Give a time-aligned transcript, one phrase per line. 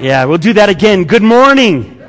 [0.00, 1.04] Yeah, we'll do that again.
[1.04, 2.02] Good morning.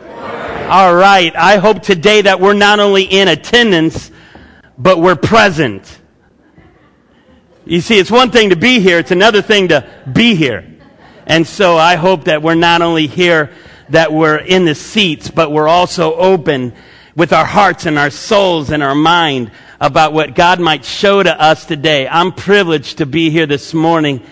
[0.69, 1.35] All right.
[1.35, 4.11] I hope today that we're not only in attendance,
[4.77, 5.99] but we're present.
[7.65, 10.65] You see, it's one thing to be here, it's another thing to be here.
[11.25, 13.51] And so I hope that we're not only here,
[13.89, 16.73] that we're in the seats, but we're also open
[17.15, 19.51] with our hearts and our souls and our mind
[19.81, 22.07] about what God might show to us today.
[22.07, 24.23] I'm privileged to be here this morning.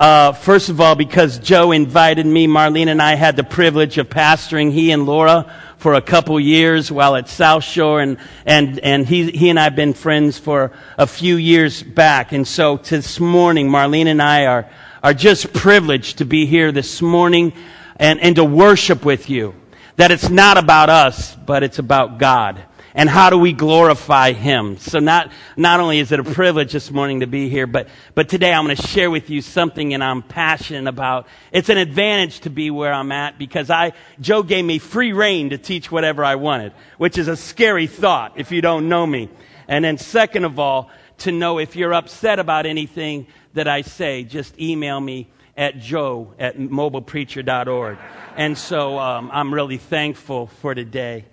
[0.00, 4.08] Uh, first of all, because Joe invited me, Marlene and I had the privilege of
[4.08, 8.16] pastoring he and Laura for a couple years while at South Shore, and
[8.46, 12.32] and and he he and I have been friends for a few years back.
[12.32, 14.70] And so this morning, Marlene and I are
[15.02, 17.52] are just privileged to be here this morning
[17.96, 19.54] and and to worship with you.
[19.96, 22.64] That it's not about us, but it's about God
[22.94, 24.76] and how do we glorify him?
[24.78, 28.28] So not not only is it a privilege this morning to be here but but
[28.28, 31.26] today i'm going to share with you something and i'm passionate about.
[31.52, 35.50] It's an advantage to be where i'm at because i joe gave me free rein
[35.50, 39.28] to teach whatever i wanted which is a scary thought if you don't know me.
[39.68, 44.24] And then second of all to know if you're upset about anything that i say
[44.24, 47.98] just email me at joe at mobilepreacher.org
[48.36, 51.24] and so um, i'm really thankful for today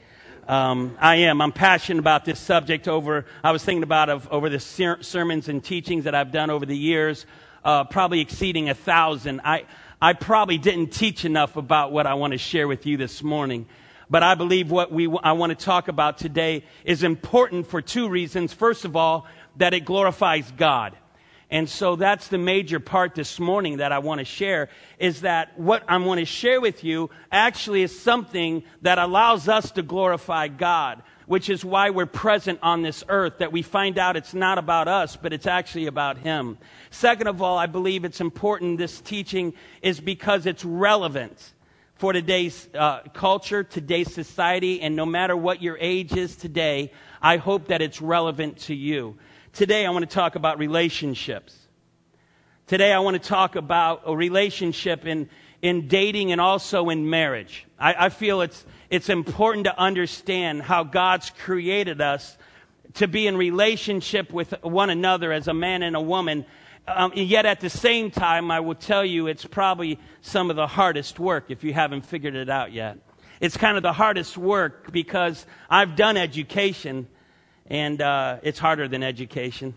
[0.47, 1.41] um, I am.
[1.41, 2.87] I'm passionate about this subject.
[2.87, 6.49] Over, I was thinking about of, over the ser- sermons and teachings that I've done
[6.49, 7.25] over the years,
[7.65, 9.41] uh, probably exceeding a thousand.
[9.43, 9.65] I,
[10.01, 13.67] I probably didn't teach enough about what I want to share with you this morning.
[14.09, 18.07] But I believe what we, I want to talk about today is important for two
[18.07, 18.53] reasons.
[18.53, 20.95] First of all, that it glorifies God.
[21.49, 24.67] And so that's the major part this morning that I want to share
[24.99, 29.71] is that what I want to share with you actually is something that allows us
[29.71, 34.17] to glorify God, which is why we're present on this earth, that we find out
[34.17, 36.57] it's not about us, but it's actually about Him.
[36.89, 41.53] Second of all, I believe it's important, this teaching is because it's relevant
[41.95, 47.37] for today's uh, culture, today's society, and no matter what your age is today, I
[47.37, 49.17] hope that it's relevant to you.
[49.57, 51.57] Today, I want to talk about relationships.
[52.67, 55.31] Today, I want to talk about a relationship in,
[55.63, 57.65] in dating and also in marriage.
[57.79, 62.37] I, I feel it's, it's important to understand how God's created us
[62.93, 66.45] to be in relationship with one another as a man and a woman.
[66.87, 70.67] Um, yet at the same time, I will tell you it's probably some of the
[70.67, 72.99] hardest work if you haven't figured it out yet.
[73.41, 77.07] It's kind of the hardest work because I've done education
[77.67, 79.75] and uh, it's harder than education.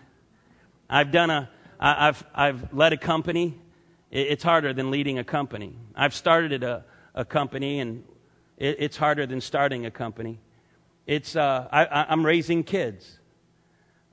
[0.88, 3.58] I've done a, I've, I've led a company.
[4.10, 5.76] It's harder than leading a company.
[5.94, 6.84] I've started a,
[7.14, 8.04] a company, and
[8.56, 10.40] it, it's harder than starting a company.
[11.06, 13.18] It's, uh, I, am raising kids.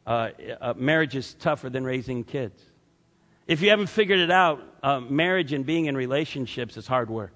[0.06, 0.30] Uh,
[0.62, 2.64] uh, marriage is tougher than raising kids.
[3.46, 7.36] If you haven't figured it out, uh, marriage and being in relationships is hard work.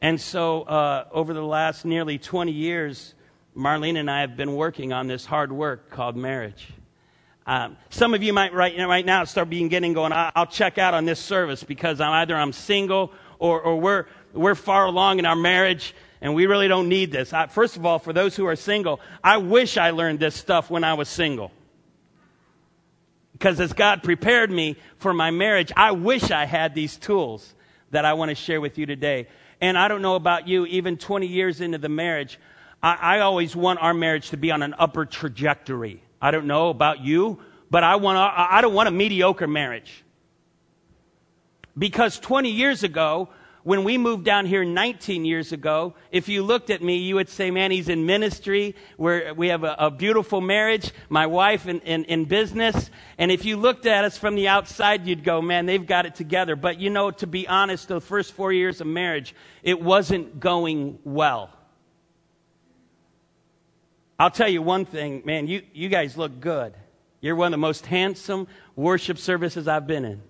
[0.00, 3.14] And so, uh, over the last nearly 20 years,
[3.56, 6.68] Marlene and I have been working on this hard work called marriage.
[7.46, 11.06] Um, some of you might right, right now start beginning going, I'll check out on
[11.06, 15.36] this service because I'm either I'm single or, or we're, we're far along in our
[15.36, 17.32] marriage and we really don't need this.
[17.32, 20.68] I, first of all, for those who are single, I wish I learned this stuff
[20.68, 21.50] when I was single.
[23.32, 27.54] Because as God prepared me for my marriage, I wish I had these tools
[27.90, 29.28] that I want to share with you today.
[29.60, 32.38] And I don't know about you, even 20 years into the marriage,
[32.82, 36.02] I, I always want our marriage to be on an upper trajectory.
[36.20, 37.38] I don't know about you,
[37.70, 40.04] but I want I don't want a mediocre marriage.
[41.78, 43.28] Because 20 years ago,
[43.66, 47.28] when we moved down here 19 years ago, if you looked at me, you would
[47.28, 48.76] say, man, he's in ministry.
[48.96, 52.90] Where we have a, a, beautiful marriage, my wife in, in, in, business.
[53.18, 56.14] And if you looked at us from the outside, you'd go, man, they've got it
[56.14, 56.54] together.
[56.54, 61.00] But you know, to be honest, the first four years of marriage, it wasn't going
[61.02, 61.50] well.
[64.18, 66.74] I'll tell you one thing, man, you, you guys look good.
[67.20, 70.22] You're one of the most handsome worship services I've been in.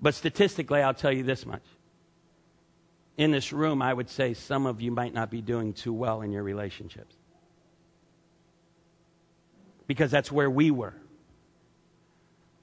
[0.00, 1.62] But statistically, I'll tell you this much.
[3.16, 6.20] In this room, I would say some of you might not be doing too well
[6.22, 7.14] in your relationships.
[9.86, 10.94] Because that's where we were.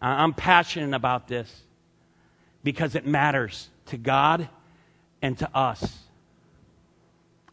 [0.02, 1.64] I'm passionate about this
[2.64, 4.50] because it matters to God
[5.22, 6.01] and to us.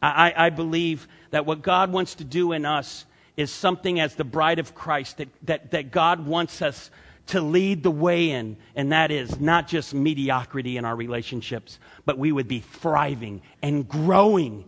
[0.01, 3.05] I, I believe that what God wants to do in us
[3.37, 6.91] is something as the bride of Christ that, that, that God wants us
[7.29, 12.19] to lead the way in, and that is not just mediocrity in our relationships, but
[12.19, 14.65] we would be thriving and growing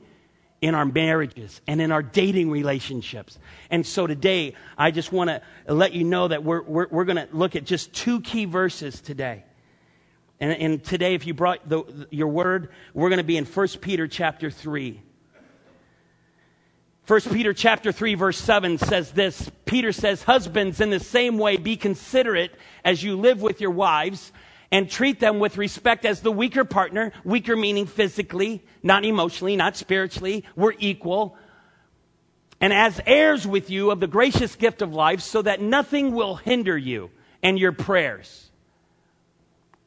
[0.60, 3.38] in our marriages and in our dating relationships.
[3.70, 5.42] And so today, I just want to
[5.72, 9.00] let you know that we're, we're, we're going to look at just two key verses
[9.00, 9.44] today.
[10.38, 13.68] And, and today, if you brought the, your word, we're going to be in 1
[13.80, 15.00] Peter chapter 3.
[17.10, 19.50] 1 Peter chapter 3 verse 7 says this.
[19.64, 22.54] Peter says, husbands, in the same way, be considerate
[22.84, 24.30] as you live with your wives
[24.70, 29.76] and treat them with respect as the weaker partner, weaker meaning physically, not emotionally, not
[29.76, 30.44] spiritually.
[30.54, 31.36] We're equal.
[32.60, 36.36] And as heirs with you of the gracious gift of life so that nothing will
[36.36, 37.10] hinder you
[37.42, 38.52] and your prayers.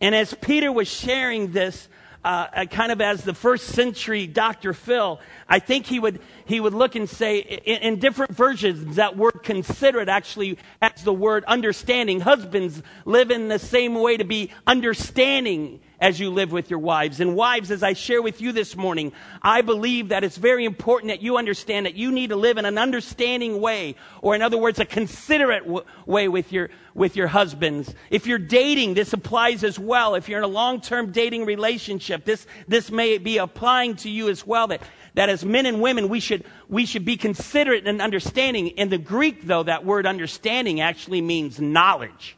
[0.01, 1.87] And as Peter was sharing this,
[2.23, 4.73] uh, uh, kind of as the first century Dr.
[4.73, 9.17] Phil, I think he would, he would look and say, in, in different versions, that
[9.17, 12.21] word considerate actually has the word understanding.
[12.21, 17.21] Husbands live in the same way to be understanding as you live with your wives.
[17.21, 21.11] And wives, as I share with you this morning, I believe that it's very important
[21.11, 24.57] that you understand that you need to live in an understanding way, or in other
[24.57, 27.95] words, a considerate w- way with your, with your husbands.
[28.09, 30.15] If you're dating, this applies as well.
[30.15, 34.45] If you're in a long-term dating relationship, this, this may be applying to you as
[34.45, 34.67] well.
[34.67, 34.81] That,
[35.13, 38.67] that as men and women, we should, we should be considerate and understanding.
[38.67, 42.35] In the Greek, though, that word understanding actually means knowledge.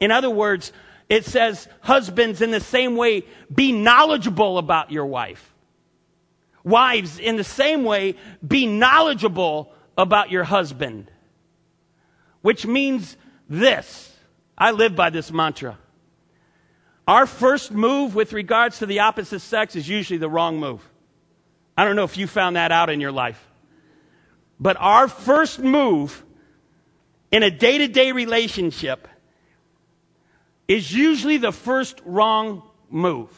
[0.00, 0.72] In other words,
[1.12, 3.24] it says, husbands, in the same way,
[3.54, 5.52] be knowledgeable about your wife.
[6.64, 8.14] Wives, in the same way,
[8.46, 11.10] be knowledgeable about your husband.
[12.40, 14.16] Which means this.
[14.56, 15.76] I live by this mantra.
[17.06, 20.80] Our first move with regards to the opposite sex is usually the wrong move.
[21.76, 23.50] I don't know if you found that out in your life.
[24.58, 26.24] But our first move
[27.30, 29.08] in a day to day relationship
[30.72, 33.28] is usually the first wrong move.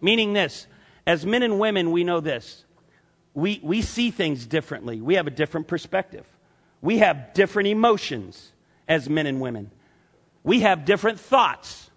[0.00, 0.66] Meaning this,
[1.06, 2.64] as men and women, we know this.
[3.34, 5.02] We, we see things differently.
[5.02, 6.24] We have a different perspective.
[6.80, 8.52] We have different emotions
[8.88, 9.70] as men and women.
[10.44, 11.90] We have different thoughts.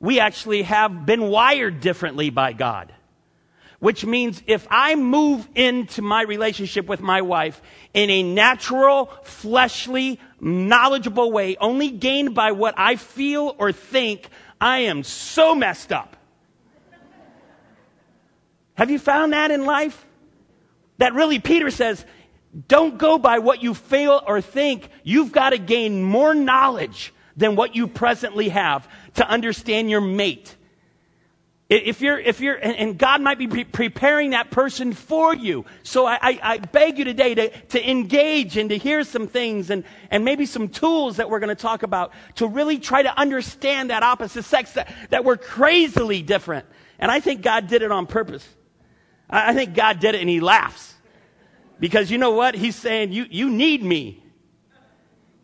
[0.00, 2.92] We actually have been wired differently by God.
[3.80, 7.62] Which means if I move into my relationship with my wife
[7.94, 14.28] in a natural, fleshly, knowledgeable way, only gained by what I feel or think,
[14.60, 16.16] I am so messed up.
[18.74, 20.04] Have you found that in life?
[20.98, 22.04] That really, Peter says,
[22.66, 24.88] don't go by what you feel or think.
[25.04, 30.56] You've got to gain more knowledge than what you presently have to understand your mate.
[31.68, 35.66] If you're, if you're, and God might be pre- preparing that person for you.
[35.82, 39.68] So I, I, I, beg you today to, to engage and to hear some things
[39.68, 43.18] and, and maybe some tools that we're going to talk about to really try to
[43.20, 46.64] understand that opposite sex that, that we're crazily different.
[46.98, 48.48] And I think God did it on purpose.
[49.28, 50.94] I, I think God did it and he laughs.
[51.78, 52.54] Because you know what?
[52.54, 54.24] He's saying, you, you need me.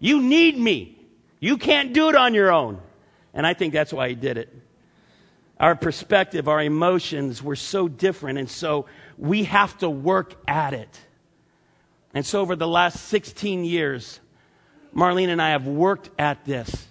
[0.00, 1.06] You need me.
[1.38, 2.80] You can't do it on your own.
[3.34, 4.63] And I think that's why he did it
[5.58, 8.38] our perspective, our emotions were so different.
[8.38, 8.86] And so
[9.16, 11.00] we have to work at it.
[12.12, 14.20] And so over the last 16 years,
[14.94, 16.88] Marlene and I have worked at this.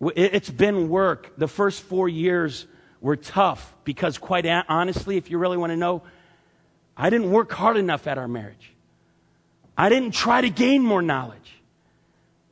[0.00, 1.32] It's been work.
[1.38, 2.66] The first four years
[3.00, 6.02] were tough because, quite honestly, if you really want to know,
[6.96, 8.72] I didn't work hard enough at our marriage.
[9.76, 11.62] I didn't try to gain more knowledge.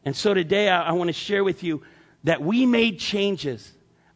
[0.04, 1.82] And so today I, I want to share with you
[2.24, 3.72] that we made changes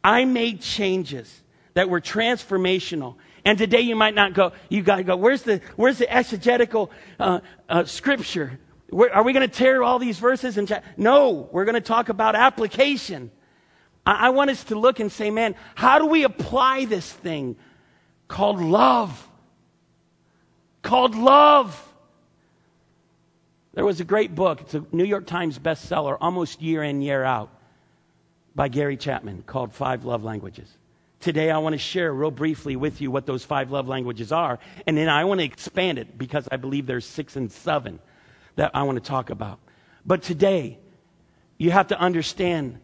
[0.07, 1.43] I made changes
[1.75, 3.17] that were transformational.
[3.45, 6.93] And today you might not go, you got to go, where's the, where's the exegetical
[7.19, 8.61] uh, uh, scripture?
[8.89, 12.09] Where, are we going to tear all these verses and no, we're going to talk
[12.09, 13.33] about application.
[14.07, 17.57] I, I want us to look and say, man, how do we apply this thing
[18.29, 19.29] called love?
[20.83, 21.83] Called love.
[23.75, 24.61] There was a great book.
[24.61, 27.51] It's a New York Times bestseller, almost year in, year out
[28.57, 30.69] by Gary Chapman called Five Love Languages.
[31.21, 34.59] Today, I want to share real briefly with you what those five love languages are,
[34.87, 38.01] and then I want to expand it because I believe there's six and seven
[38.57, 39.59] that I want to talk about.
[40.05, 40.79] But today,
[41.59, 42.81] you have to understand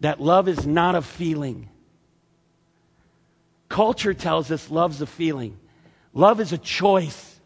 [0.00, 1.68] that love is not a feeling.
[3.68, 5.56] Culture tells us love's a feeling.
[6.12, 7.40] Love is a choice.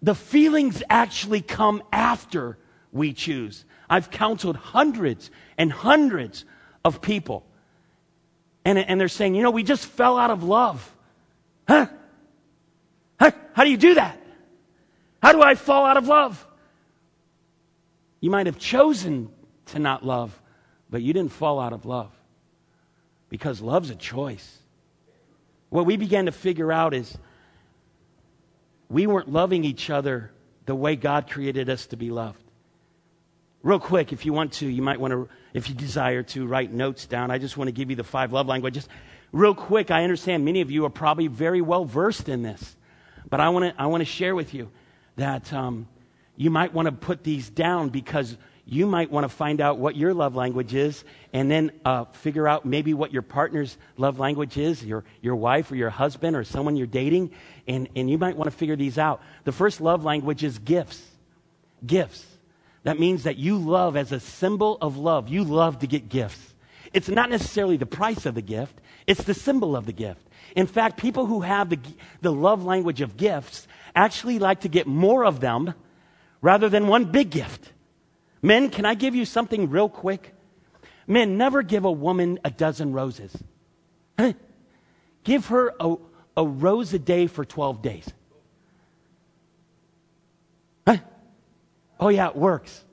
[0.00, 2.56] The feelings actually come after
[2.92, 3.65] we choose.
[3.88, 6.44] I've counseled hundreds and hundreds
[6.84, 7.44] of people.
[8.64, 10.92] And, and they're saying, you know, we just fell out of love.
[11.68, 11.86] Huh?
[13.20, 13.30] huh?
[13.54, 14.20] How do you do that?
[15.22, 16.46] How do I fall out of love?
[18.20, 19.30] You might have chosen
[19.66, 20.40] to not love,
[20.90, 22.10] but you didn't fall out of love
[23.28, 24.58] because love's a choice.
[25.68, 27.16] What we began to figure out is
[28.88, 30.30] we weren't loving each other
[30.64, 32.42] the way God created us to be loved.
[33.66, 36.72] Real quick, if you want to, you might want to, if you desire to, write
[36.72, 37.32] notes down.
[37.32, 38.88] I just want to give you the five love languages.
[39.32, 42.76] Real quick, I understand many of you are probably very well versed in this,
[43.28, 44.70] but I want to, I want to share with you
[45.16, 45.88] that um,
[46.36, 49.96] you might want to put these down because you might want to find out what
[49.96, 54.56] your love language is and then uh, figure out maybe what your partner's love language
[54.56, 57.32] is, your, your wife or your husband or someone you're dating,
[57.66, 59.20] and, and you might want to figure these out.
[59.42, 61.04] The first love language is gifts.
[61.84, 62.35] Gifts.
[62.86, 65.28] That means that you love as a symbol of love.
[65.28, 66.54] You love to get gifts.
[66.92, 70.24] It's not necessarily the price of the gift, it's the symbol of the gift.
[70.54, 71.80] In fact, people who have the,
[72.20, 73.66] the love language of gifts
[73.96, 75.74] actually like to get more of them
[76.40, 77.72] rather than one big gift.
[78.40, 80.32] Men, can I give you something real quick?
[81.08, 83.36] Men, never give a woman a dozen roses.
[85.24, 85.96] give her a,
[86.36, 88.08] a rose a day for 12 days.
[91.98, 92.84] Oh yeah, it works.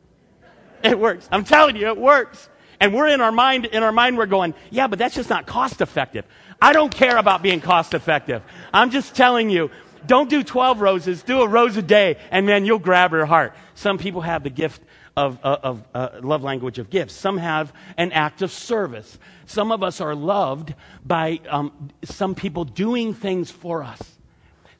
[0.84, 1.28] It works.
[1.32, 2.50] I'm telling you, it works.
[2.80, 5.46] And we're in our mind, in our mind, we're going, yeah, but that's just not
[5.46, 6.26] cost effective.
[6.62, 8.42] I don't care about being cost effective.
[8.74, 9.72] I'm just telling you,
[10.06, 13.54] don't do 12 roses, do a rose a day, and man, you'll grab her heart.
[13.76, 14.82] Some people have the gift
[15.16, 17.14] of, uh, of uh, love language of gifts.
[17.14, 19.18] Some have an act of service.
[19.46, 20.74] Some of us are loved
[21.06, 24.02] by um, some people doing things for us.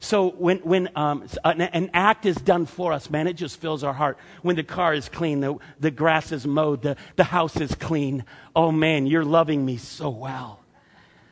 [0.04, 3.82] So when, when um, an, an, act is done for us, man, it just fills
[3.82, 4.18] our heart.
[4.42, 8.26] When the car is clean, the, the grass is mowed, the, the house is clean.
[8.54, 10.60] Oh man, you're loving me so well.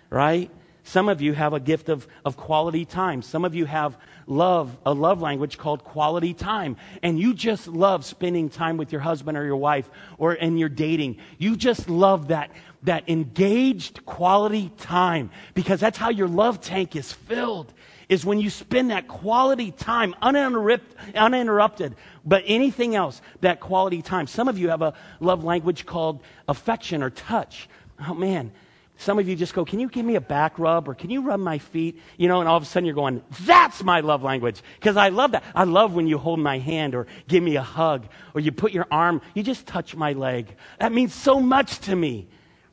[0.09, 0.50] Right?
[0.85, 3.21] Some of you have a gift of, of quality time.
[3.21, 6.79] Some of you have love, a love language called quality time.
[7.02, 10.71] And you just love spending time with your husband or your wife or in your
[10.71, 11.19] dating.
[11.37, 12.50] You just love that,
[12.85, 17.73] that engaged quality time because that's how your love tank is filled
[18.12, 24.26] is when you spend that quality time uninterrupted, but anything else, that quality time.
[24.26, 27.71] Some of you have a love language called affection or touch.
[28.07, 28.52] Oh man,
[28.99, 31.23] some of you just go, Can you give me a back rub or can you
[31.23, 31.99] rub my feet?
[32.19, 34.61] You know, and all of a sudden you're going, That's my love language.
[34.78, 35.42] Because I love that.
[35.54, 38.04] I love when you hold my hand or give me a hug
[38.35, 40.54] or you put your arm, you just touch my leg.
[40.81, 42.28] That means so much to me.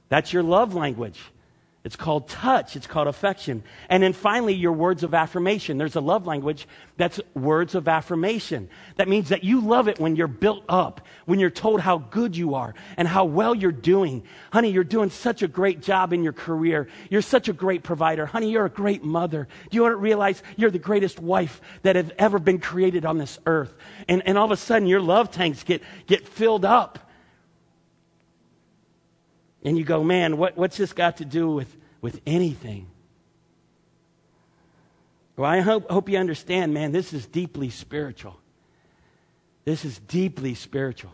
[0.09, 1.21] That's your love language.
[1.85, 2.75] It's called touch.
[2.75, 3.63] It's called affection.
[3.87, 5.77] And then finally, your words of affirmation.
[5.77, 6.67] There's a love language
[6.97, 8.69] that's words of affirmation.
[8.97, 12.35] That means that you love it when you're built up, when you're told how good
[12.35, 14.23] you are and how well you're doing.
[14.51, 16.89] Honey, you're doing such a great job in your career.
[17.09, 18.25] You're such a great provider.
[18.25, 19.47] Honey, you're a great mother.
[19.69, 23.17] Do you want to realize you're the greatest wife that have ever been created on
[23.17, 23.73] this earth?
[24.09, 27.08] And, and all of a sudden, your love tanks get, get filled up.
[29.63, 32.87] And you go, man, what, what's this got to do with, with anything?
[35.35, 38.39] Well, I hope, hope you understand, man, this is deeply spiritual.
[39.65, 41.11] This is deeply spiritual.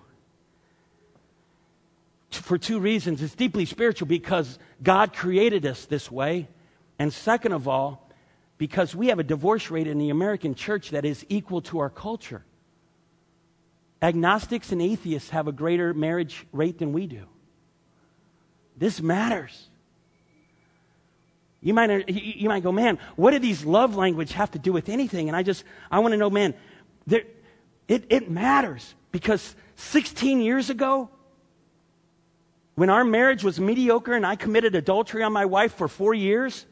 [2.32, 3.22] For two reasons.
[3.22, 6.48] It's deeply spiritual because God created us this way.
[7.00, 8.10] And second of all,
[8.58, 11.90] because we have a divorce rate in the American church that is equal to our
[11.90, 12.44] culture.
[14.02, 17.26] Agnostics and atheists have a greater marriage rate than we do.
[18.78, 19.70] This matters.
[21.62, 24.90] You might, you might go, man, what do these love language have to do with
[24.90, 25.30] anything?
[25.30, 26.54] And I just, I want to know, man,
[27.08, 27.24] there,
[27.88, 31.10] it, it matters because 16 years ago,
[32.76, 36.66] when our marriage was mediocre and I committed adultery on my wife for four years,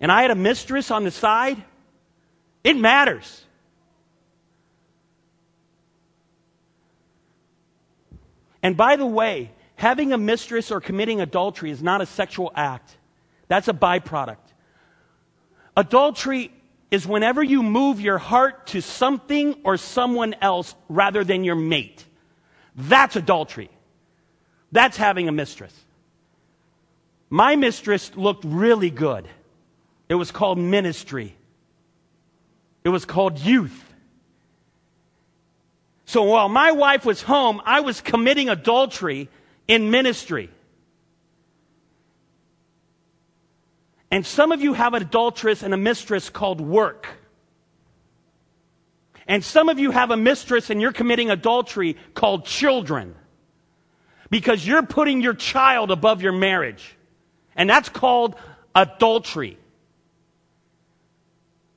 [0.00, 1.62] and I had a mistress on the side,
[2.62, 3.44] it matters.
[8.62, 9.50] And by the way,
[9.80, 12.98] Having a mistress or committing adultery is not a sexual act.
[13.48, 14.36] That's a byproduct.
[15.74, 16.52] Adultery
[16.90, 22.04] is whenever you move your heart to something or someone else rather than your mate.
[22.76, 23.70] That's adultery.
[24.70, 25.72] That's having a mistress.
[27.30, 29.26] My mistress looked really good.
[30.10, 31.34] It was called ministry.
[32.84, 33.82] It was called youth.
[36.04, 39.30] So while my wife was home, I was committing adultery
[39.70, 40.50] in ministry.
[44.10, 47.06] And some of you have an adulteress and a mistress called work.
[49.28, 53.14] And some of you have a mistress and you're committing adultery called children.
[54.28, 56.96] Because you're putting your child above your marriage.
[57.54, 58.34] And that's called
[58.74, 59.56] adultery.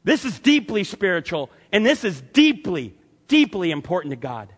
[0.03, 2.95] This is deeply spiritual and this is deeply,
[3.27, 4.49] deeply important to God.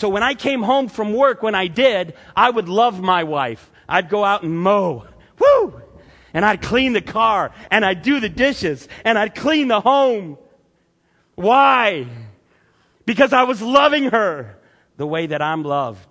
[0.00, 3.70] So when I came home from work, when I did, I would love my wife.
[3.86, 5.04] I'd go out and mow.
[5.38, 5.82] Woo!
[6.32, 10.38] And I'd clean the car, and I'd do the dishes, and I'd clean the home.
[11.34, 12.06] Why?
[13.10, 14.56] because I was loving her
[14.96, 16.08] the way that I'm loved.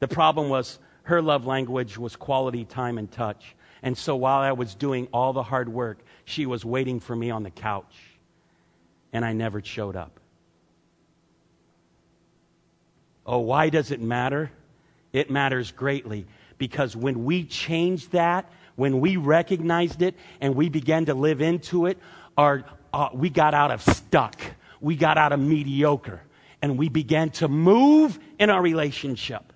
[0.00, 3.54] The problem was her love language was quality time and touch.
[3.84, 7.30] And so while I was doing all the hard work, she was waiting for me
[7.30, 7.94] on the couch.
[9.12, 10.18] And I never showed up.
[13.26, 14.50] Oh, why does it matter?
[15.12, 16.26] It matters greatly
[16.58, 21.86] because when we changed that, when we recognized it and we began to live into
[21.86, 21.98] it,
[22.36, 24.40] our, uh, we got out of stuck.
[24.80, 26.20] We got out of mediocre
[26.60, 29.52] and we began to move in our relationship.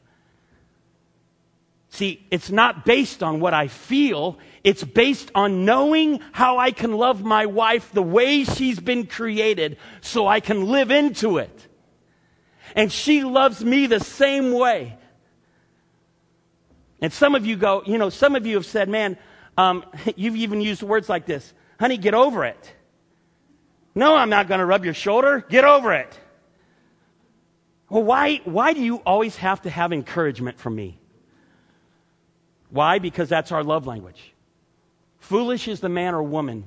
[1.90, 4.38] See, it's not based on what I feel.
[4.62, 9.78] It's based on knowing how I can love my wife the way she's been created
[10.00, 11.67] so I can live into it.
[12.74, 14.96] And she loves me the same way.
[17.00, 19.16] And some of you go, you know, some of you have said, man,
[19.56, 19.84] um,
[20.16, 22.74] you've even used words like this honey, get over it.
[23.94, 25.44] No, I'm not going to rub your shoulder.
[25.48, 26.18] Get over it.
[27.88, 30.98] Well, why, why do you always have to have encouragement from me?
[32.70, 32.98] Why?
[32.98, 34.34] Because that's our love language.
[35.20, 36.64] Foolish is the man or woman.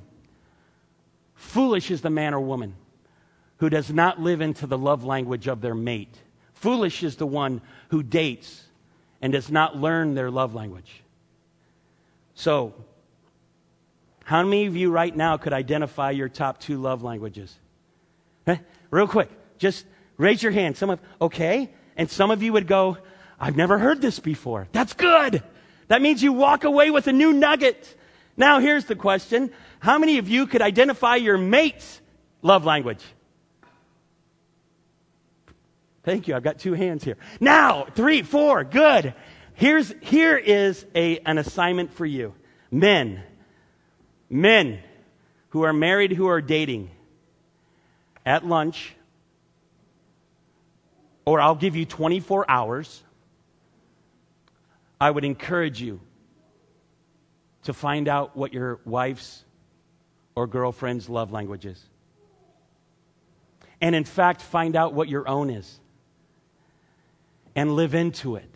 [1.34, 2.74] Foolish is the man or woman
[3.62, 6.12] who does not live into the love language of their mate.
[6.52, 8.64] Foolish is the one who dates
[9.20, 11.00] and does not learn their love language.
[12.34, 12.74] So,
[14.24, 17.56] how many of you right now could identify your top two love languages?
[18.48, 18.56] Eh?
[18.90, 20.76] Real quick, just raise your hand.
[20.76, 21.70] Some of, okay.
[21.96, 22.98] And some of you would go,
[23.38, 24.66] I've never heard this before.
[24.72, 25.40] That's good.
[25.86, 27.96] That means you walk away with a new nugget.
[28.36, 32.00] Now, here's the question How many of you could identify your mate's
[32.42, 33.04] love language?
[36.04, 36.34] Thank you.
[36.34, 37.16] I've got two hands here.
[37.40, 39.14] Now, three, four, good.
[39.54, 42.34] Here's, here is a, an assignment for you.
[42.70, 43.22] Men,
[44.28, 44.80] men
[45.50, 46.90] who are married, who are dating,
[48.26, 48.94] at lunch,
[51.24, 53.02] or I'll give you 24 hours,
[55.00, 56.00] I would encourage you
[57.64, 59.44] to find out what your wife's
[60.34, 61.80] or girlfriend's love language is.
[63.80, 65.80] And in fact, find out what your own is
[67.54, 68.48] and live into it.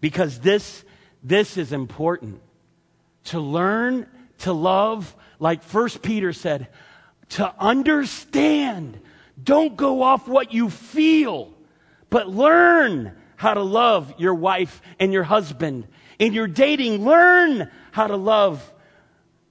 [0.00, 0.84] Because this,
[1.22, 2.40] this is important.
[3.24, 4.06] To learn
[4.38, 6.68] to love, like First Peter said,
[7.30, 9.00] to understand.
[9.42, 11.52] Don't go off what you feel,
[12.08, 15.88] but learn how to love your wife and your husband.
[16.18, 18.72] In your dating, learn how to love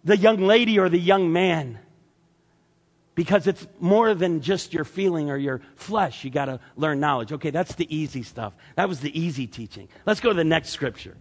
[0.03, 1.79] the young lady or the young man
[3.15, 6.23] because it's more than just your feeling or your flesh.
[6.23, 7.31] You got to learn knowledge.
[7.31, 8.53] Okay, that's the easy stuff.
[8.75, 9.87] That was the easy teaching.
[10.05, 11.15] Let's go to the next scripture.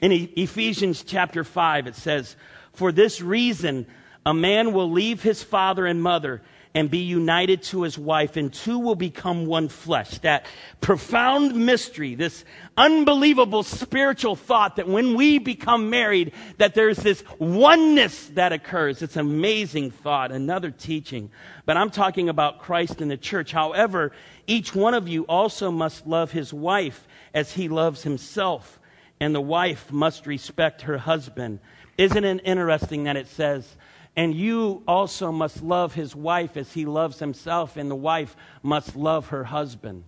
[0.00, 2.36] In Ephesians chapter 5, it says,
[2.74, 3.86] For this reason,
[4.24, 6.42] a man will leave his father and mother
[6.74, 10.18] and be united to his wife, and two will become one flesh.
[10.18, 10.46] That
[10.80, 12.44] profound mystery, this
[12.76, 19.02] unbelievable spiritual thought that when we become married, that there's this oneness that occurs.
[19.02, 21.30] It's an amazing thought, another teaching.
[21.64, 23.50] But I'm talking about Christ and the church.
[23.52, 24.12] However,
[24.46, 28.78] each one of you also must love his wife as he loves himself,
[29.20, 31.60] and the wife must respect her husband.
[31.96, 33.76] Isn't it interesting that it says,
[34.18, 38.96] and you also must love his wife as he loves himself, and the wife must
[38.96, 40.02] love her husband.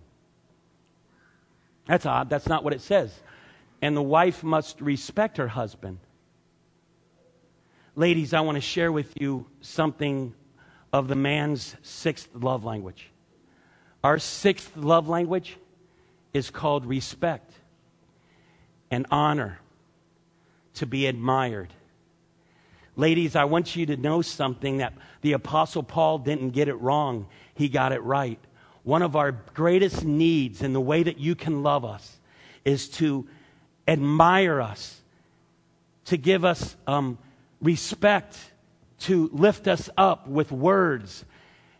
[1.85, 2.29] That's odd.
[2.29, 3.17] That's not what it says.
[3.81, 5.99] And the wife must respect her husband.
[7.95, 10.33] Ladies, I want to share with you something
[10.91, 13.09] of the man's sixth love language.
[14.03, 15.55] Our sixth love language
[16.33, 17.53] is called respect
[18.91, 19.59] and honor,
[20.73, 21.69] to be admired.
[22.95, 27.27] Ladies, I want you to know something that the Apostle Paul didn't get it wrong,
[27.53, 28.39] he got it right.
[28.83, 32.17] One of our greatest needs in the way that you can love us
[32.65, 33.27] is to
[33.87, 35.01] admire us,
[36.05, 37.17] to give us um,
[37.61, 38.37] respect,
[38.99, 41.25] to lift us up with words,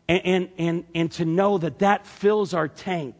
[0.07, 3.15] and, and, and, and to know that that fills our tank.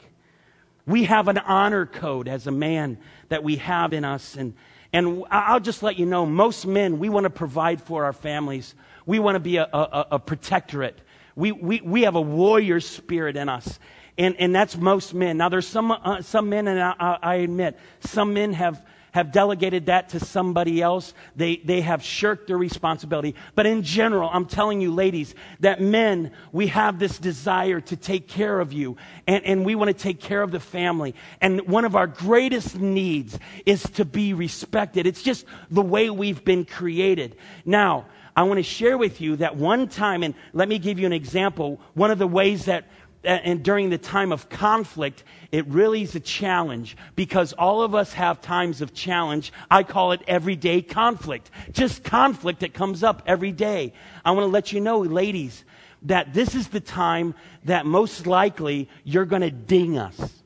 [0.86, 3.00] We have an honor code as a man
[3.30, 4.54] that we have in us, and,
[4.94, 8.76] and I'll just let you know, most men, we want to provide for our families.
[9.06, 11.00] We want to be a, a, a protectorate.
[11.36, 13.80] We, we, we have a warrior spirit in us.
[14.18, 15.38] And, and that's most men.
[15.38, 19.88] Now, there's some, uh, some men, and I, I admit, some men have, have delegated
[19.88, 21.14] that to somebody else.
[21.36, 23.36] They, they have shirked their responsibility.
[23.56, 28.28] But in general, I'm telling you, ladies, that men, we have this desire to take
[28.28, 28.98] care of you
[29.28, 31.16] and, and we want to take care of the family.
[31.40, 35.06] And one of our greatest needs is to be respected.
[35.06, 37.36] It's just the way we've been created.
[37.66, 41.06] Now, I want to share with you that one time, and let me give you
[41.06, 41.82] an example.
[41.96, 42.86] One of the ways that
[43.24, 48.14] and during the time of conflict, it really is a challenge because all of us
[48.14, 49.54] have times of challenge.
[49.70, 51.52] I call it everyday conflict.
[51.72, 53.94] Just conflict that comes up every day.
[54.26, 55.64] I want to let you know, ladies,
[56.04, 60.42] that this is the time that most likely you're going to ding us.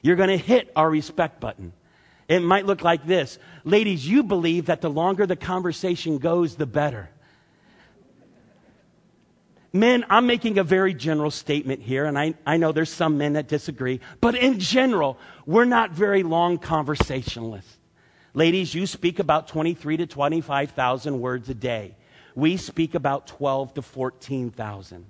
[0.00, 1.72] You're going to hit our respect button.
[2.28, 3.38] It might look like this.
[3.64, 7.10] Ladies, you believe that the longer the conversation goes, the better.
[9.72, 13.34] Men, I'm making a very general statement here, and I, I know there's some men
[13.34, 17.76] that disagree, but in general, we're not very long conversationalists.
[18.32, 21.96] Ladies, you speak about 23 to 25,000 words a day.
[22.34, 25.04] We speak about 12 to 14,000.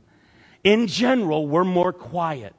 [0.64, 2.54] In general, we're more quiet.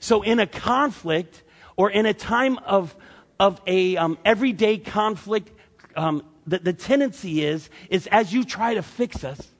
[0.00, 1.42] So in a conflict
[1.76, 2.96] or in a time of,
[3.38, 5.52] of a um, everyday conflict,
[5.94, 9.50] um, the, the tendency is, is as you try to fix us,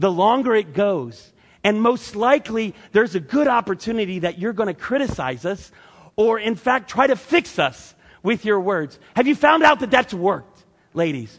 [0.00, 1.32] the longer it goes.
[1.62, 5.70] And most likely, there's a good opportunity that you're going to criticize us
[6.16, 8.98] or, in fact, try to fix us with your words.
[9.14, 11.38] Have you found out that that's worked, ladies?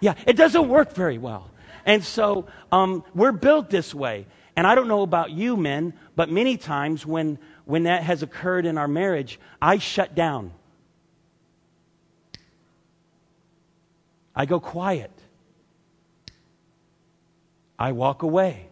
[0.00, 1.48] Yeah, it doesn't work very well.
[1.84, 4.26] And so um, we're built this way.
[4.56, 8.66] And I don't know about you, men, but many times when, when that has occurred
[8.66, 10.50] in our marriage, I shut down.
[14.34, 15.15] I go quiet.
[17.78, 18.68] I walk away.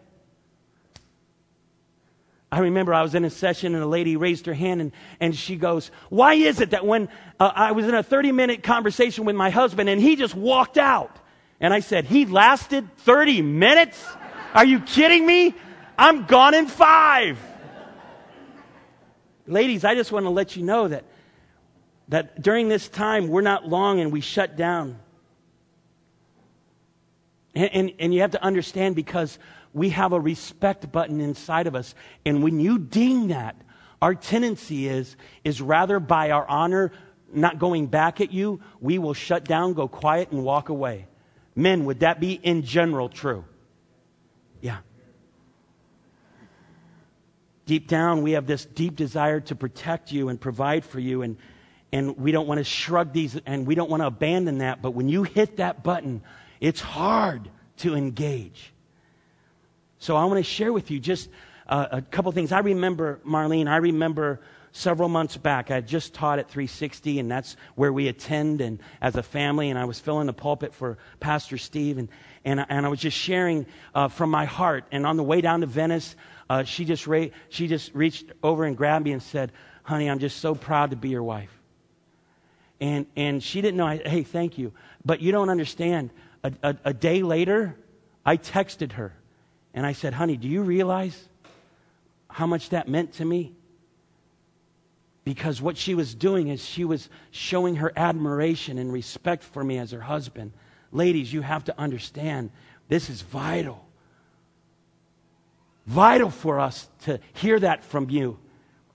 [2.51, 5.35] I remember I was in a session and a lady raised her hand and, and
[5.35, 9.25] she goes, Why is it that when uh, I was in a 30 minute conversation
[9.25, 11.19] with my husband and he just walked out?
[11.59, 14.03] And I said, He lasted 30 minutes?
[14.53, 15.53] Are you kidding me?
[15.97, 17.37] I'm gone in five.
[19.47, 21.03] Ladies, I just want to let you know that,
[22.07, 24.97] that during this time, we're not long and we shut down.
[27.55, 29.39] And, and, and, you have to understand because
[29.73, 31.95] we have a respect button inside of us.
[32.25, 33.55] And when you ding that,
[34.01, 36.91] our tendency is, is rather by our honor
[37.33, 41.07] not going back at you, we will shut down, go quiet, and walk away.
[41.55, 43.45] Men, would that be in general true?
[44.61, 44.77] Yeah.
[47.65, 51.37] Deep down, we have this deep desire to protect you and provide for you, and,
[51.91, 54.81] and we don't want to shrug these and we don't want to abandon that.
[54.81, 56.21] But when you hit that button,
[56.65, 57.47] it's hard
[57.77, 58.73] to engage.
[59.99, 61.29] So I want to share with you just
[61.67, 62.51] uh, a couple things.
[62.51, 67.55] I remember, Marlene, I remember several months back, I just taught at 360, and that's
[67.75, 71.59] where we attend and as a family, and I was filling the pulpit for Pastor
[71.59, 72.09] Steve, and,
[72.43, 74.85] and, and I was just sharing uh, from my heart.
[74.91, 76.15] And on the way down to Venice,
[76.49, 79.51] uh, she, just ra- she just reached over and grabbed me and said,
[79.83, 81.61] Honey, I'm just so proud to be your wife.
[82.81, 84.73] And, and she didn't know, I, hey, thank you.
[85.05, 86.09] But you don't understand.
[86.45, 87.75] A, a, a day later,
[88.23, 89.13] I texted her
[89.73, 91.27] and I said, Honey, do you realize
[92.29, 93.53] how much that meant to me?
[95.23, 99.79] Because what she was doing is she was showing her admiration and respect for me
[99.79, 100.51] as her husband.
[100.91, 102.51] Ladies, you have to understand
[102.89, 103.83] this is vital.
[105.87, 108.37] Vital for us to hear that from you.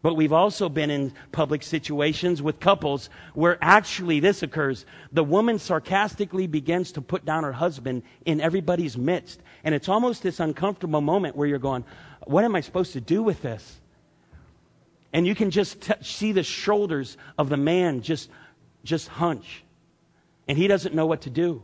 [0.03, 4.87] But we've also been in public situations with couples where actually this occurs.
[5.13, 9.43] The woman sarcastically begins to put down her husband in everybody's midst.
[9.63, 11.85] And it's almost this uncomfortable moment where you're going,
[12.25, 13.79] What am I supposed to do with this?
[15.13, 18.31] And you can just t- see the shoulders of the man just,
[18.85, 19.65] just hunch.
[20.49, 21.63] And he doesn't know what to do.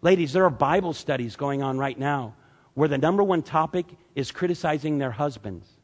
[0.00, 2.34] Ladies, there are Bible studies going on right now
[2.74, 5.77] where the number one topic is criticizing their husbands.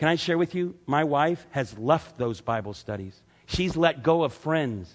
[0.00, 0.76] Can I share with you?
[0.86, 3.20] My wife has left those Bible studies.
[3.44, 4.90] She's let go of friends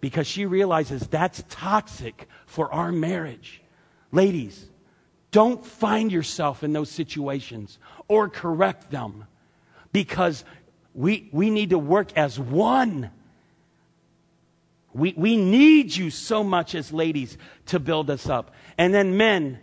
[0.00, 3.60] because she realizes that's toxic for our marriage.
[4.10, 4.64] Ladies,
[5.30, 7.78] don't find yourself in those situations
[8.08, 9.26] or correct them
[9.92, 10.42] because
[10.94, 13.10] we, we need to work as one.
[14.94, 18.54] We, we need you so much as ladies to build us up.
[18.78, 19.58] And then men,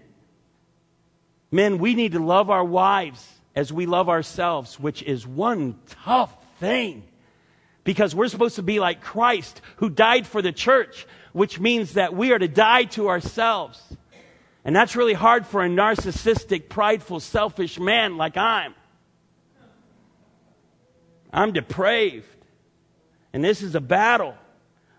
[1.50, 3.28] men, we need to love our wives
[3.60, 7.04] as we love ourselves, which is one tough thing.
[7.84, 12.16] Because we're supposed to be like Christ who died for the church, which means that
[12.16, 13.82] we are to die to ourselves.
[14.64, 18.74] And that's really hard for a narcissistic, prideful, selfish man like I'm.
[21.34, 22.28] I'm depraved.
[23.34, 24.36] And this is a battle.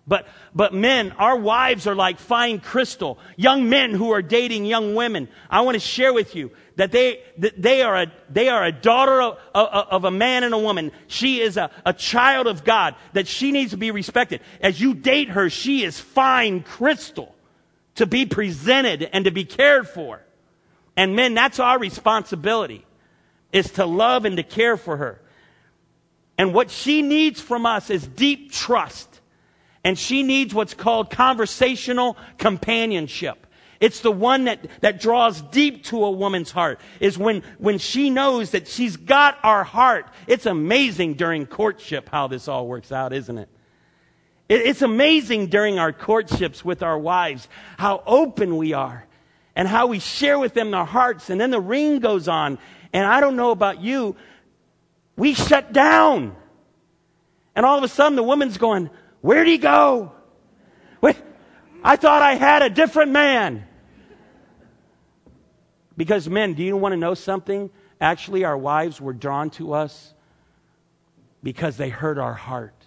[0.07, 3.19] But, but men, our wives are like fine crystal.
[3.37, 7.21] Young men who are dating young women, I want to share with you that they,
[7.37, 10.59] that they, are, a, they are a daughter of, of, of a man and a
[10.59, 10.93] woman.
[11.09, 14.41] She is a, a child of God, that she needs to be respected.
[14.63, 17.35] As you date her, she is fine crystal
[17.97, 20.23] to be presented and to be cared for.
[20.97, 22.87] And men, that's our responsibility,
[23.53, 25.21] is to love and to care for her.
[26.39, 29.21] And what she needs from us is deep trust
[29.85, 33.47] and she needs what's called conversational companionship.
[33.81, 38.11] It's the one that, that draws deep to a woman's heart is when, when she
[38.11, 40.07] knows that she's got our heart.
[40.27, 43.49] It's amazing during courtship how this all works out, isn't it?
[44.51, 49.07] it it's amazing during our courtships with our wives how open we are
[49.57, 51.31] and how we share with them our hearts.
[51.31, 52.59] And then the ring goes on.
[52.93, 54.15] And I don't know about you,
[55.17, 56.37] we shut down.
[57.57, 58.91] And all of a sudden the woman's going,
[59.23, 60.13] Where'd he go?
[61.01, 61.17] Wait,
[61.83, 63.67] I thought I had a different man.
[66.01, 67.69] Because, men, do you want to know something?
[68.01, 70.15] Actually, our wives were drawn to us
[71.43, 72.87] because they hurt our heart.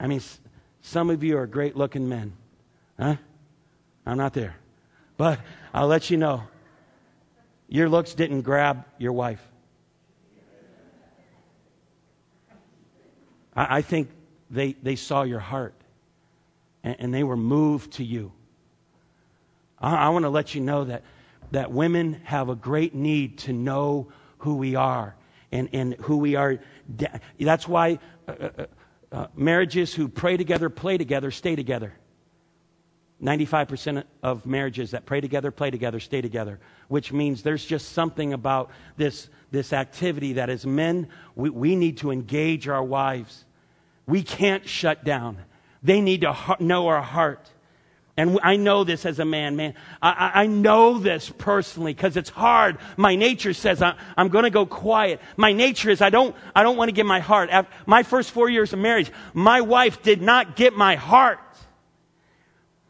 [0.00, 0.22] I mean,
[0.80, 2.32] some of you are great looking men.
[2.98, 3.16] Huh?
[4.06, 4.56] I'm not there.
[5.18, 5.38] But
[5.74, 6.44] I'll let you know
[7.68, 9.46] your looks didn't grab your wife.
[13.54, 14.08] I, think
[14.50, 15.74] they, they saw your heart
[16.82, 18.32] and, and they were moved to you.
[19.80, 21.02] I, I want to let you know that,
[21.50, 25.14] that women have a great need to know who we are
[25.52, 26.58] and, and who we are.
[27.38, 28.66] That's why uh, uh,
[29.10, 31.92] uh, marriages who pray together, play together, stay together.
[33.22, 38.32] 95% of marriages that pray together, play together, stay together, which means there's just something
[38.32, 43.44] about this, this activity that as men, we, we need to engage our wives
[44.08, 45.36] we can't shut down.
[45.82, 47.48] They need to know our heart.
[48.18, 49.74] And I know this as a man, man.
[50.02, 52.78] I, I know this personally because it's hard.
[52.96, 55.20] My nature says I, am going to go quiet.
[55.36, 57.48] My nature is I don't, I don't want to give my heart.
[57.48, 61.38] After my first four years of marriage, my wife did not get my heart.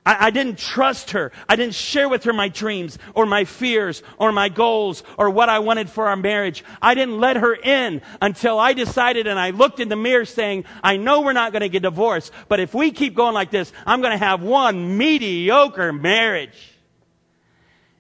[0.09, 1.33] I, I, didn't trust her.
[1.51, 5.51] I didn't share with her my dreams or my fears or my goals or what
[5.51, 6.65] I wanted for our marriage.
[6.81, 10.65] I didn't let her in until I decided and I looked in the mirror saying,
[10.83, 13.71] I know we're not going to get divorced, but if we keep going like this,
[13.85, 16.73] I'm going to have one mediocre marriage.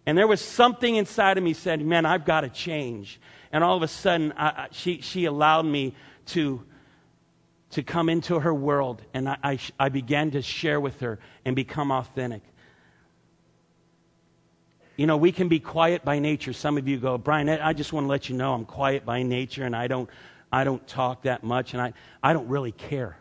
[0.06, 3.20] And there was something inside of me said, man, I've got to change.
[3.52, 5.94] And all of a sudden, I, she, she allowed me
[6.28, 6.62] to
[7.70, 11.54] to come into her world, and I, I, I, began to share with her and
[11.54, 12.42] become authentic.
[14.96, 16.52] You know, we can be quiet by nature.
[16.52, 19.22] Some of you go, Brian, I just want to let you know I'm quiet by
[19.22, 20.08] nature and I don't,
[20.50, 23.16] I don't talk that much and I, I don't really care.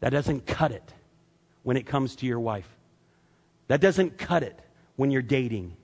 [0.00, 0.92] That doesn't cut it
[1.62, 2.68] when it comes to your wife.
[3.68, 4.58] That doesn't cut it
[4.96, 5.76] when you're dating.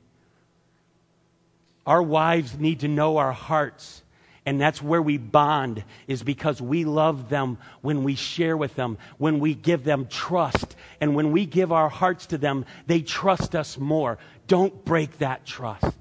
[1.87, 4.03] Our wives need to know our hearts
[4.47, 8.97] and that's where we bond, is because we love them when we share with them,
[9.19, 10.77] when we give them trust.
[11.01, 14.19] And when we give our hearts to them, they trust us more.
[14.47, 15.97] Don't break that trust.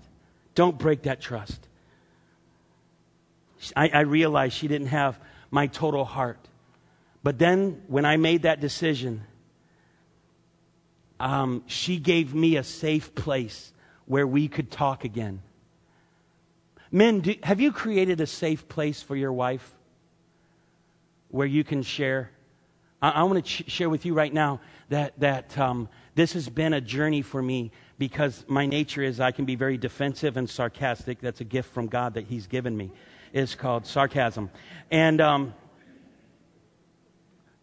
[0.53, 1.59] Don't break that trust.
[3.75, 6.37] I, I realized she didn't have my total heart.
[7.23, 9.23] But then when I made that decision,
[11.19, 13.73] um, she gave me a safe place
[14.05, 15.41] where we could talk again.
[16.95, 19.75] Men, do, have you created a safe place for your wife
[21.27, 22.31] where you can share?
[23.01, 26.47] I, I want to ch- share with you right now that, that um, this has
[26.47, 30.49] been a journey for me because my nature is I can be very defensive and
[30.49, 31.19] sarcastic.
[31.19, 32.93] That's a gift from God that He's given me.
[33.33, 34.49] It's called sarcasm.
[34.89, 35.53] And um,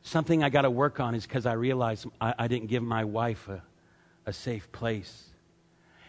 [0.03, 3.05] something I got to work on is because I realized I, I, didn't give my
[3.05, 3.63] wife a,
[4.27, 5.31] a safe place.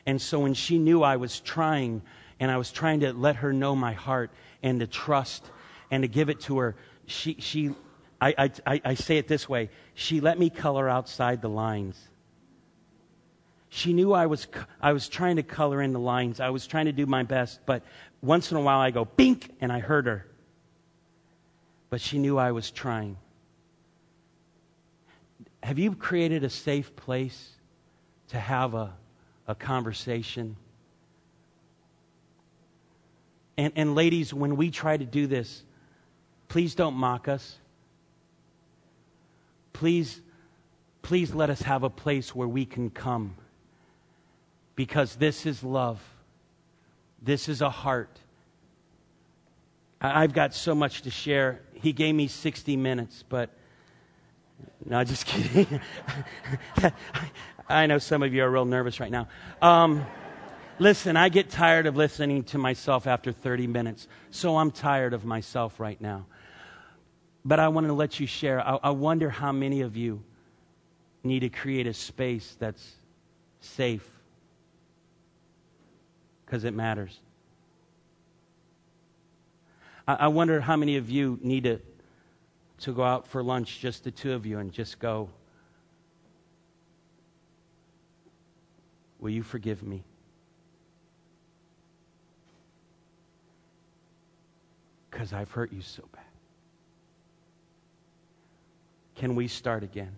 [0.06, 2.02] And so when she knew I was trying
[2.40, 5.46] and I was trying to let her know my heart and to trust
[5.92, 6.76] and to give it to her.
[7.06, 7.76] She, she,
[8.20, 12.00] I, I, I say it this way she let me color outside the lines.
[13.70, 14.48] She knew I was,
[14.80, 16.40] I was trying to color in the lines.
[16.40, 17.82] I was trying to do my best, but
[18.22, 20.28] once in a while I go, bink, and I hurt her.
[21.90, 23.18] But she knew I was trying.
[25.64, 27.54] Have you created a safe place
[28.28, 28.94] to have a,
[29.48, 30.56] a conversation?
[33.58, 35.64] And, and ladies, when we try to do this,
[36.48, 37.58] please don't mock us.
[39.74, 40.22] Please,
[41.02, 43.36] please let us have a place where we can come.
[44.76, 46.02] Because this is love.
[47.22, 48.20] This is a heart.
[50.02, 51.62] I've got so much to share.
[51.74, 53.50] He gave me 60 minutes, but
[54.86, 55.80] no, just kidding.
[57.70, 59.30] I know some of you are real nervous right now.
[59.62, 60.06] Um,
[60.80, 65.26] listen, I get tired of listening to myself after 30 minutes, so I'm tired of
[65.26, 66.26] myself right now.
[67.46, 68.66] But I want to let you share.
[68.66, 70.24] I, I wonder how many of you
[71.24, 72.96] need to create a space that's
[73.60, 74.08] safe
[76.46, 77.20] because it matters.
[80.08, 81.80] I, I wonder how many of you need to,
[82.80, 85.30] to go out for lunch, just the two of you, and just go,
[89.20, 90.04] Will you forgive me?
[95.14, 96.24] Because I've hurt you so bad.
[99.16, 100.18] Can we start again?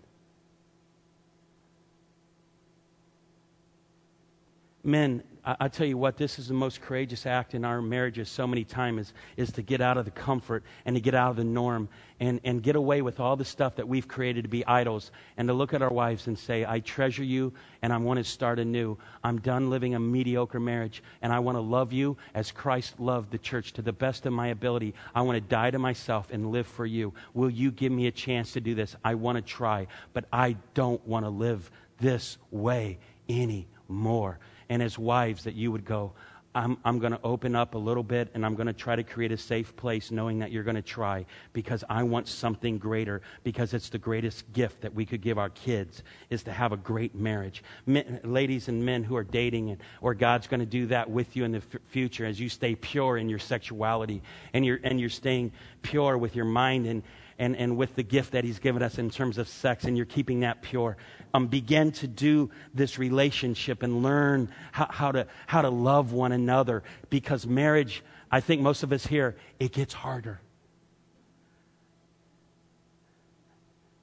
[4.85, 8.29] Men, I, I, tell you what, this is the most courageous act in our marriages
[8.29, 11.31] so many times is, is to get out of the comfort and to get out
[11.31, 14.47] of the norm and, and get away with all the stuff that we've created to
[14.47, 17.97] be idols and to look at our wives and say, I treasure you and I
[17.97, 18.95] want to start anew.
[19.23, 23.31] I'm done living a mediocre marriage and I want to love you as Christ loved
[23.31, 24.93] the church to the best of my ability.
[25.15, 27.11] I want to die to myself and live for you.
[27.33, 28.95] Will you give me a chance to do this?
[29.03, 34.37] I want to try, but I don't want to live this way anymore
[34.69, 36.13] and as wives that you would go,
[36.55, 39.03] I'm, I'm going to open up a little bit and I'm going to try to
[39.03, 43.21] create a safe place knowing that you're going to try because I want something greater
[43.43, 46.77] because it's the greatest gift that we could give our kids is to have a
[46.77, 47.61] great marriage.
[47.85, 51.35] Men, ladies and men who are dating and, or God's going to do that with
[51.35, 54.21] you in the f- future as you stay pure in your sexuality
[54.53, 55.51] and you're, and you're staying
[55.81, 57.03] pure with your mind and,
[57.37, 60.05] and, and with the gift that He's given us in terms of sex, and you're
[60.05, 60.97] keeping that pure.
[61.33, 66.31] Um, begin to do this relationship and learn how, how, to, how to love one
[66.31, 70.39] another because marriage, I think most of us here, it gets harder.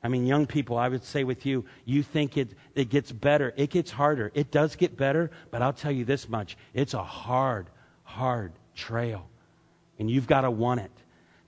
[0.02, 3.54] I mean, young people, I would say with you, you think it, it gets better.
[3.56, 4.32] It gets harder.
[4.34, 7.68] It does get better, but I'll tell you this much it's a hard,
[8.02, 9.28] hard trail.
[9.98, 10.90] And you've got to want it.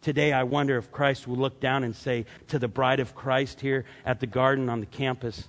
[0.05, 3.63] Today, I wonder if Christ will look down and say to the bride of Christ
[3.63, 5.49] here at the garden on the campus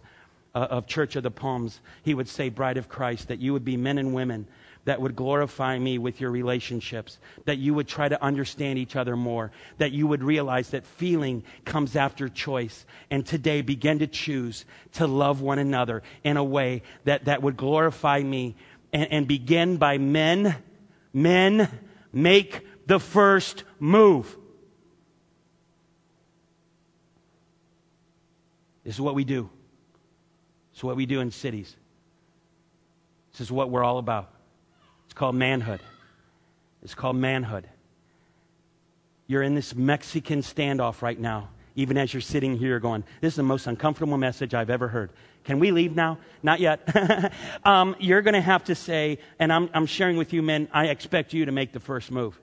[0.55, 3.65] uh, of Church of the Palms, He would say, Bride of Christ, that you would
[3.65, 4.47] be men and women
[4.85, 9.17] that would glorify me with your relationships, that you would try to understand each other
[9.17, 14.63] more, that you would realize that feeling comes after choice, and today begin to choose
[14.93, 18.55] to love one another in a way that, that would glorify me,
[18.93, 20.55] and, and begin by men,
[21.11, 21.69] men
[22.13, 24.37] make the first move.
[28.85, 29.49] This is what we do.
[30.71, 31.75] This is what we do in cities.
[33.31, 34.31] This is what we're all about.
[35.05, 35.81] It's called manhood.
[36.83, 37.67] It's called manhood.
[39.27, 43.37] You're in this Mexican standoff right now, even as you're sitting here going, This is
[43.37, 45.09] the most uncomfortable message I've ever heard.
[45.43, 46.19] Can we leave now?
[46.43, 47.33] Not yet.
[47.63, 50.87] um, you're going to have to say, and I'm, I'm sharing with you, men, I
[50.87, 52.39] expect you to make the first move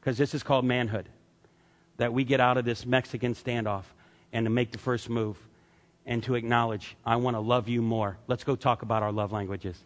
[0.00, 1.08] because this is called manhood.
[1.98, 3.84] That we get out of this Mexican standoff
[4.32, 5.38] and to make the first move
[6.06, 8.16] and to acknowledge, I want to love you more.
[8.28, 9.76] Let's go talk about our love languages.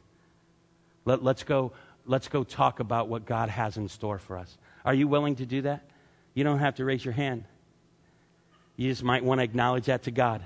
[1.07, 1.73] Let, let's, go,
[2.07, 4.57] let's go talk about what God has in store for us.
[4.85, 5.83] Are you willing to do that?
[6.35, 7.45] You don't have to raise your hand.
[8.77, 10.43] You just might want to acknowledge that to God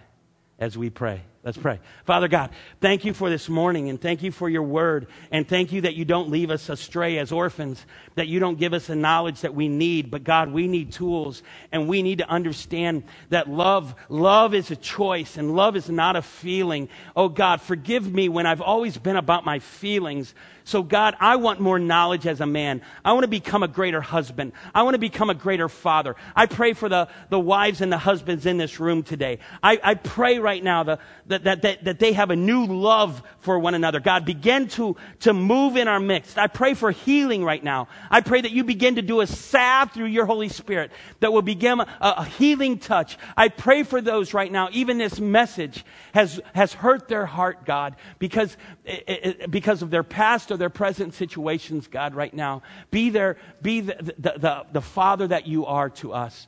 [0.59, 1.23] as we pray.
[1.45, 1.79] Let's pray.
[2.07, 5.09] Father God, thank you for this morning and thank you for your word.
[5.31, 8.73] And thank you that you don't leave us astray as orphans, that you don't give
[8.73, 10.11] us the knowledge that we need.
[10.11, 14.77] But God, we need tools and we need to understand that love, love is a
[14.77, 16.89] choice and love is not a feeling.
[17.15, 20.35] Oh God, forgive me when I've always been about my feelings.
[20.67, 22.81] So, God, I want more knowledge as a man.
[23.05, 24.53] I want to become a greater husband.
[24.75, 26.17] I want to become a greater father.
[26.35, 29.41] I pray for the, the wives and the husbands in this room today.
[29.63, 30.99] I, I pray right now the,
[31.35, 33.99] that, that, that, that they have a new love for one another.
[33.99, 36.39] God, begin to, to move in our midst.
[36.39, 37.89] I pray for healing right now.
[38.11, 41.43] I pray that you begin to do a salve through your Holy Spirit that will
[41.43, 43.19] begin a, a healing touch.
[43.37, 44.69] I pray for those right now.
[44.73, 49.91] Even this message has, has hurt their heart, God, because, eh, eh, eh, because of
[49.91, 52.63] their past or their present situations, God, right now.
[52.91, 56.47] Be there, be the, the, the, the Father that you are to us.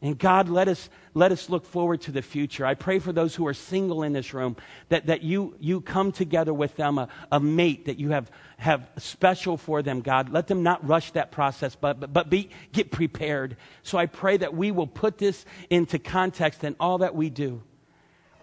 [0.00, 2.64] And God, let us, let us look forward to the future.
[2.64, 4.56] I pray for those who are single in this room
[4.90, 8.88] that, that you, you come together with them, a, a mate that you have, have
[8.98, 10.30] special for them, God.
[10.30, 13.56] Let them not rush that process, but, but, but be, get prepared.
[13.82, 17.62] So I pray that we will put this into context in all that we do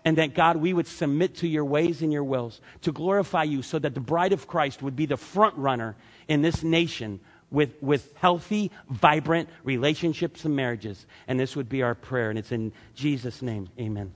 [0.03, 3.61] and that God, we would submit to your ways and your wills to glorify you
[3.61, 5.95] so that the bride of Christ would be the front runner
[6.27, 7.21] in this nation
[7.51, 11.05] with, with healthy, vibrant relationships and marriages.
[11.27, 12.29] And this would be our prayer.
[12.29, 13.69] And it's in Jesus' name.
[13.79, 14.11] Amen.